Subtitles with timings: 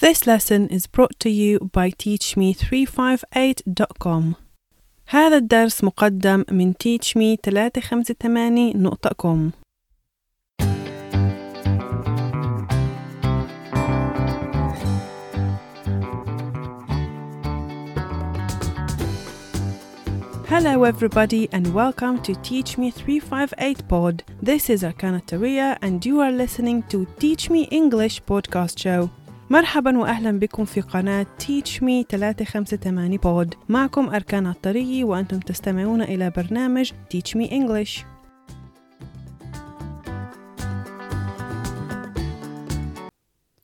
[0.00, 4.34] This lesson is brought to you by teachme358.com.
[5.06, 9.52] هذا الدرس مقدم من teachme358.com.
[20.46, 24.22] Hello, everybody, and welcome to Teach Me 358 Pod.
[24.42, 29.10] This is Arkana Taria, and you are listening to Teach Me English podcast show.
[29.51, 36.29] مرحبا واهلا بكم في قناة Teach Me 358 Pod معكم أركان الطريقي وأنتم تستمعون إلى
[36.29, 38.05] برنامج Teach Me English.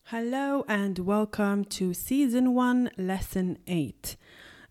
[0.05, 4.17] Hello and welcome to season 1 lesson 8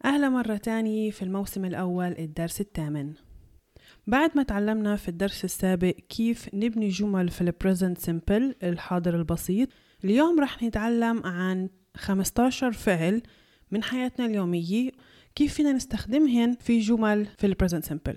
[0.04, 3.12] أهلا مرة تانية في الموسم الأول الدرس الثامن.
[4.06, 9.68] بعد ما تعلمنا في الدرس السابق كيف نبني جمل في ال present simple الحاضر البسيط
[10.04, 13.22] اليوم رح نتعلم عن 15 فعل
[13.70, 14.90] من حياتنا اليومية
[15.34, 18.16] كيف فينا نستخدمهن في جمل في ال present simple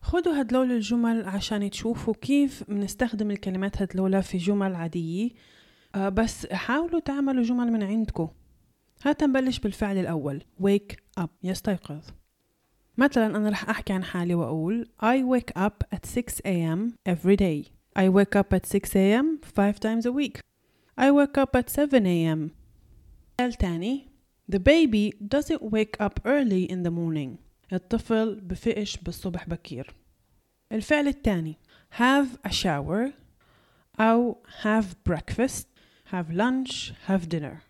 [0.00, 5.30] خدوا هدلول الجمل عشان تشوفوا كيف بنستخدم الكلمات هدلولا في جمل عادية.
[5.94, 8.28] آه بس حاولوا تعملوا جمل من عندكم.
[9.02, 10.42] هات نبلش بالفعل الأول.
[10.62, 11.28] wake up.
[11.42, 12.02] يستيقظ
[12.98, 16.92] مثلا أنا رح أحكي عن حالي وأقول I wake up at 6 a.m.
[17.08, 17.68] every day.
[17.98, 19.40] I wake up at 6 a.m.
[19.56, 20.53] five times a week.
[20.97, 22.51] I wake up at 7 a.m.
[23.39, 24.07] مثال تاني
[24.51, 27.37] The baby doesn't wake up early in the morning
[27.73, 29.93] الطفل بفقش بالصبح بكير
[30.71, 31.57] الفعل الثاني
[31.99, 33.13] have a shower
[33.99, 35.65] أو have breakfast
[36.11, 37.63] have lunch have dinner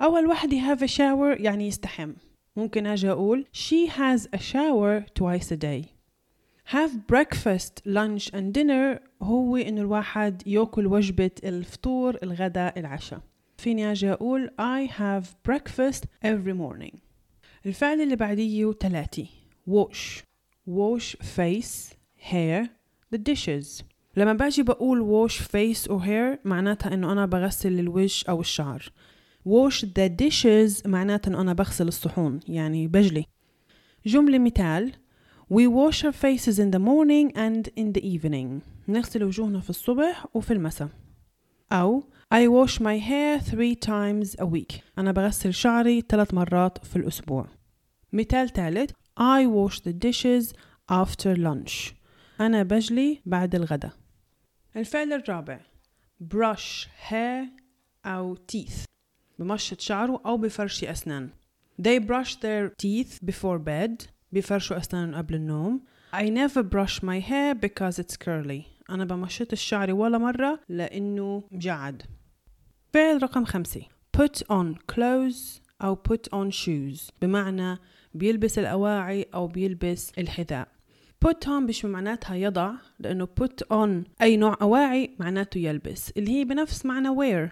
[0.00, 2.12] أول وحدة have a shower يعني يستحم
[2.56, 5.84] ممكن أجي أقول she has a shower twice a day
[6.65, 13.21] have breakfast lunch and dinner هو إنه الواحد يأكل وجبة الفطور الغداء العشاء.
[13.57, 16.97] فيني أجي أقول I have breakfast every morning.
[17.65, 19.27] الفعل اللي بعديه تلاتي.
[19.69, 20.23] Wash.
[20.67, 21.95] Wash face
[22.31, 22.69] hair
[23.15, 23.83] the dishes.
[24.17, 28.91] لما باجي بقول wash face or hair معناتها إنه أنا بغسل الوجه أو الشعر.
[29.47, 33.25] Wash the dishes معناتها إنه أنا بغسل الصحون يعني بجلي.
[34.05, 34.93] جملة مثال.
[35.57, 38.61] We wash our faces in the morning and in the evening.
[38.87, 40.89] نغسل وجوهنا في الصبح وفي المساء.
[41.71, 42.03] أو
[42.33, 44.81] I wash my hair three times a week.
[44.97, 47.47] أنا بغسل شعري ثلاث مرات في الأسبوع.
[48.13, 50.53] مثال ثالث I wash the dishes
[50.91, 51.93] after lunch.
[52.41, 53.91] أنا بجلي بعد الغداء.
[54.75, 55.59] الفعل الرابع
[56.33, 57.47] brush hair
[58.05, 58.85] أو teeth.
[59.39, 61.29] بمشط شعره أو بفرشي أسنان.
[61.81, 64.07] They brush their teeth before bed.
[64.31, 65.81] بيفرشوا أسنانهم قبل النوم.
[66.13, 68.61] I never brush my hair because it's curly.
[68.89, 72.03] أنا بمشط الشعر ولا مرة لأنه مجعد.
[72.93, 73.81] فعل رقم خمسة.
[74.17, 77.09] Put on clothes أو put on shoes.
[77.21, 77.77] بمعنى
[78.13, 80.67] بيلبس الأواعي أو بيلبس الحذاء.
[81.25, 86.11] Put on مش معناتها يضع لأنه put on أي نوع أواعي معناته يلبس.
[86.17, 87.51] اللي هي بنفس معنى wear.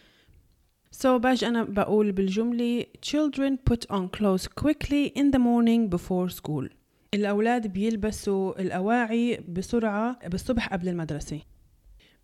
[0.92, 6.70] So باجي أنا بقول بالجملة children put on clothes quickly in the morning before school.
[7.14, 11.40] الأولاد بيلبسوا الأواعي بسرعة بالصبح قبل المدرسة.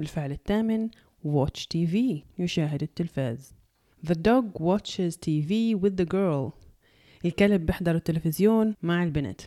[0.00, 0.90] الفعل الثامن
[1.24, 1.96] watch TV
[2.38, 3.54] يشاهد التلفاز
[4.06, 6.52] The dog watches TV with the girl
[7.24, 9.40] الكلب بيحضر التلفزيون مع البنت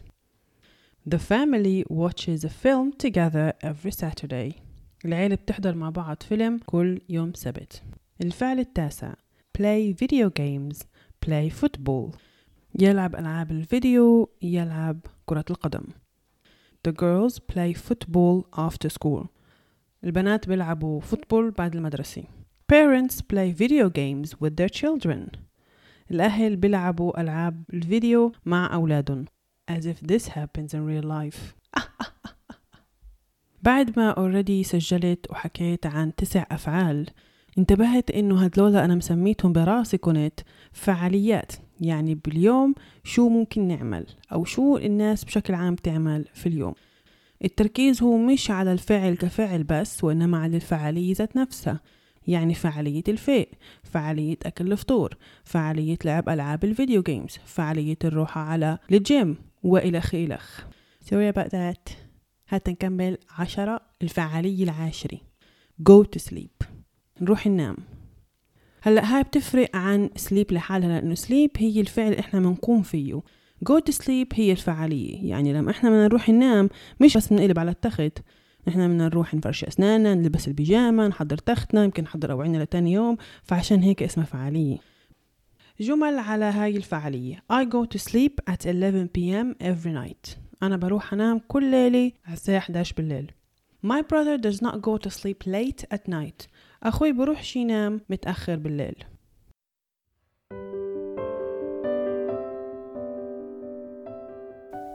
[1.10, 4.54] The family watches a film together every Saturday
[5.06, 7.84] العيلة بتحضر مع بعض فيلم كل يوم سبت
[8.22, 9.14] الفعل التاسع
[9.58, 10.78] play video games
[11.26, 12.18] play football
[12.80, 15.84] يلعب ألعاب الفيديو يلعب كرة القدم
[16.89, 19.27] The girls play football after school
[20.05, 22.23] البنات بيلعبوا فوتبول بعد المدرسة
[22.73, 25.37] Parents play video games with their children
[26.11, 29.25] الأهل بيلعبوا ألعاب الفيديو مع أولادهم
[29.71, 31.55] as if this happens in real life
[33.63, 37.07] بعد ما already سجلت وحكيت عن تسع أفعال
[37.60, 40.40] انتبهت إنه هدلولا أنا مسميتهم براسي كنت
[40.72, 41.52] فعاليات.
[41.82, 46.74] يعني باليوم شو ممكن نعمل؟ أو شو الناس بشكل عام تعمل في اليوم؟
[47.44, 51.80] التركيز هو مش على الفعل كفعل بس وإنما على الفعالية ذات نفسها.
[52.28, 53.50] يعني فعالية الفيقة
[53.84, 60.62] فعالية أكل الفطور فعالية لعب ألعاب الفيديو games فعالية الروحة على الجيم وإلخ إلخ
[61.06, 61.92] sorry about that.
[62.50, 65.18] هات نكمل عشرة الفعالية العاشرة.
[65.90, 66.69] Go to sleep.
[67.22, 67.78] نروح ننام.
[68.82, 73.22] هلا هاي بتفرق عن sleep لحالها لأنه sleep هي الفعل إحنا بنقوم فيه.
[73.70, 75.30] go to sleep هي الفعالية.
[75.30, 76.70] يعني لما إحنا بدنا نروح ننام
[77.00, 78.20] مش بس نقلب على التخت.
[78.68, 83.18] نحن بدنا نروح نفرش أسناننا نلبس البيجامة نحضر تختنا يمكن نحضر أوعينا لتاني يوم.
[83.44, 84.78] فعشان هيك اسمها فعالية.
[85.80, 87.44] جمل على هاي الفعالية.
[87.54, 89.56] I go to sleep at 11 p.m.
[89.64, 90.38] every night.
[90.64, 93.32] أنا بروح أنام كل ليلة على الساعة 11 بالليل.
[93.86, 96.48] My brother does not go to sleep late at night.
[96.84, 98.96] أخوي بروحش ينام متأخر بالليل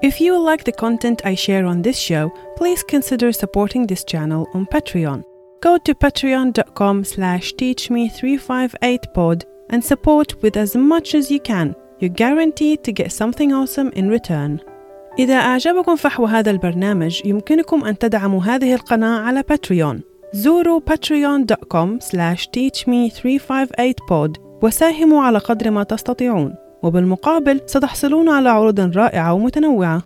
[0.03, 4.47] If you like the content I share on this show, please consider supporting this channel
[4.53, 5.25] on Patreon.
[5.63, 11.75] Go to patreon.com slash teachme358pod and support with as much as you can.
[12.01, 14.61] You're guaranteed to get something awesome in return.
[15.19, 20.03] إذا أعجبكم فحوى هذا البرنامج يمكنكم أن تدعموا هذه القناة على باتريون
[20.35, 26.55] زوروا patreon.com slash teachme358pod وساهموا على قدر ما تستطيعون.
[26.83, 30.03] وبالمقابل ستحصلون على عروض رائعة ومتنوعة.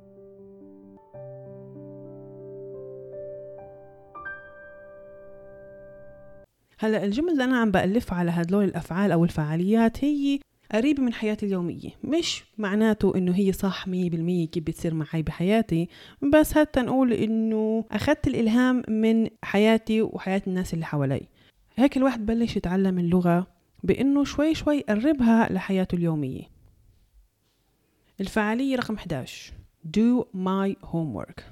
[6.79, 10.39] هلا الجمل اللي أنا عم بألفها على هدول الأفعال أو الفعاليات هي
[10.73, 11.91] قريبة من حياتي اليومية.
[12.05, 15.89] مش معناته إنه هي صح مية بالمية كيف بتصير معي بحياتي
[16.33, 21.29] بس حتى نقول إنه أخذت الإلهام من حياتي وحياة الناس اللي حوالي.
[21.77, 23.47] هيك الواحد بلش يتعلم اللغة
[23.83, 26.43] بإنه شوي شوي يقربها لحياته اليومية.
[28.21, 29.53] الفعالية رقم 11
[29.97, 31.43] Do my homework.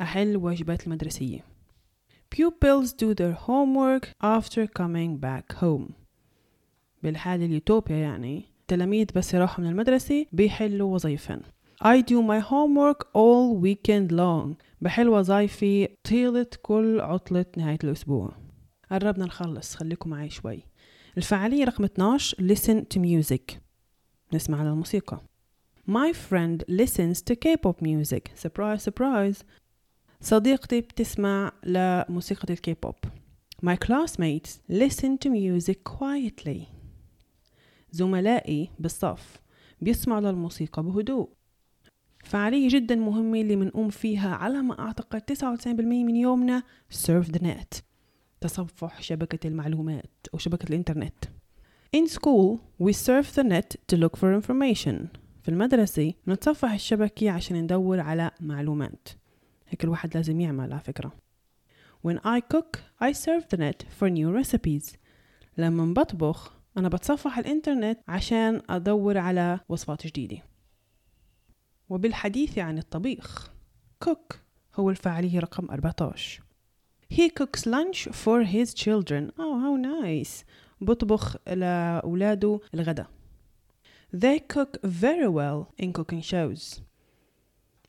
[0.00, 1.44] أحل واجبات المدرسية.
[2.34, 5.92] Pupils do their homework after coming back home.
[7.02, 8.49] بالحالة اليوتوبيا يعني.
[8.70, 11.40] التلاميذ بس يروحوا من المدرسة بيحلوا وظيفا
[11.84, 14.54] I do my homework all weekend long.
[14.80, 18.32] بحل وظايفي طيلة كل عطلة نهاية الأسبوع.
[18.90, 20.62] قربنا نخلص خليكم معي شوي.
[21.16, 23.56] الفعالية رقم 12 listen to music.
[24.34, 25.20] نسمع للموسيقى.
[25.88, 28.46] My friend listens to K-pop music.
[28.46, 29.44] Surprise surprise.
[30.20, 32.94] صديقتي بتسمع لموسيقى الكي-بوب
[33.62, 36.79] My classmates listen to music quietly.
[37.92, 39.40] زملائي بالصف
[39.80, 41.28] بيسمعوا للموسيقى بهدوء.
[42.24, 47.80] فعالية جدا مهمة اللي منقوم فيها على ما أعتقد 99% من يومنا surf the net
[48.40, 51.24] تصفح شبكة المعلومات أو شبكة الإنترنت.
[51.96, 55.06] In school we surf the net to look for information.
[55.42, 59.08] في المدرسة نتصفح الشبكة عشان ندور على معلومات.
[59.68, 61.12] هيك الواحد لازم يعمل على فكرة.
[62.06, 64.96] When I cook I surf the net for new recipes.
[65.58, 70.42] لما بطبخ أنا بتصفح الإنترنت عشان أدور على وصفات جديدة
[71.88, 73.50] وبالحديث عن الطبيخ
[74.04, 74.36] cook
[74.74, 76.42] هو الفعالية رقم 14
[77.12, 79.32] He cooks lunch for his children.
[79.36, 80.44] Oh, how nice.
[80.80, 83.06] بطبخ لأولاده الغداء.
[84.16, 86.80] They cook very well in cooking shows.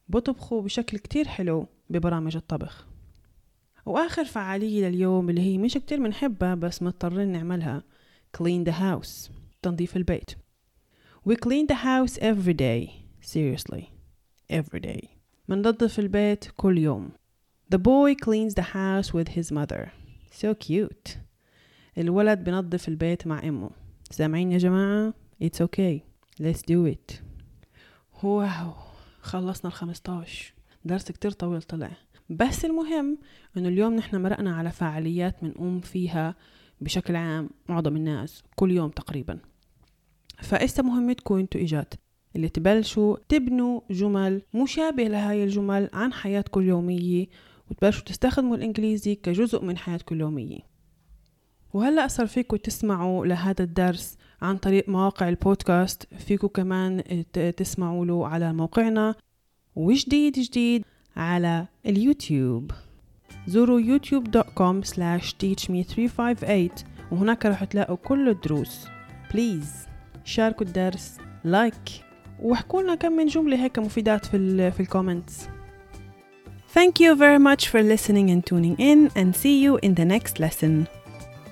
[0.10, 2.88] بطبخوا بشكل كتير حلو ببرامج الطبخ.
[3.86, 7.84] وآخر فعالية لليوم اللي هي مش كتير بنحبها بس مضطرين نعملها
[8.38, 9.32] clean the house.
[9.62, 10.32] تنظيف البيت.
[11.30, 12.90] We clean the house every day.
[13.22, 13.84] Seriously.
[14.50, 15.08] Every day.
[15.50, 17.12] بننظف البيت كل يوم.
[17.76, 19.92] The boy cleans the house with his mother.
[20.32, 21.18] So cute.
[21.98, 23.70] الولد بنظف البيت مع أمه.
[24.12, 26.02] سامعين يا جماعة؟ It's okay.
[26.42, 27.22] Let's do it.
[28.24, 28.74] واو
[29.22, 30.54] خلصنا الخمستاش
[30.86, 31.92] درس كتير طويل طلع.
[32.30, 33.18] بس المهم
[33.58, 36.36] إنه اليوم نحن مرقنا على فعاليات بنقوم فيها
[36.82, 39.40] بشكل عام معظم الناس كل يوم تقريبا.
[40.42, 41.94] فإسا مهمتكم أنتوا إجات؟
[42.36, 47.28] اللي تبلشوا تبنوا جمل مشابهة لهاي الجمل عن حياتكم اليومية
[47.72, 50.60] وتبلشوا تستخدموا الإنجليزي كجزء من حياتكم اليومية.
[51.74, 57.04] وهلأ صار فيكم تسمعوا لهذا الدرس عن طريق مواقع البودكاست فيكم كمان
[57.58, 59.16] تسمعوا له على موقعنا.
[59.76, 60.86] وجديد جديد
[61.16, 62.72] على اليوتيوب.
[63.48, 68.88] زوروا youtube.com slash teachme358 وهناك راح تلاقوا كل الدروس
[69.34, 69.72] please
[70.24, 71.76] شاركوا الدرس like
[72.42, 75.48] واحكوا لنا كم من جملة هيك مفيدات في ال في ال comments
[76.74, 80.40] Thank you very much for listening and tuning in and see you in the next
[80.40, 80.86] lesson.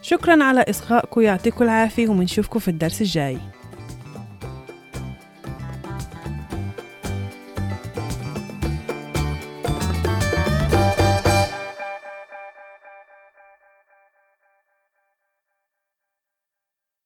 [0.01, 3.38] شكرا على إصغائكم يعطيكم العافية ومنشوفكم في الدرس الجاي.